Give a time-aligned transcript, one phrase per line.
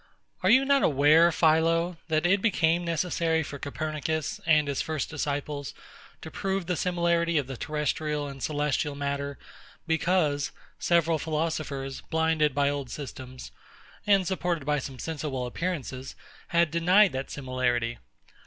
[0.41, 5.75] Are you not aware, PHILO, that it became necessary for Copernicus and his first disciples
[6.23, 9.37] to prove the similarity of the terrestrial and celestial matter;
[9.85, 13.51] because several philosophers, blinded by old systems,
[14.07, 16.15] and supported by some sensible appearances,
[16.47, 17.99] had denied this similarity?